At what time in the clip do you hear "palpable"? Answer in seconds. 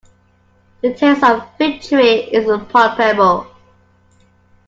2.71-3.45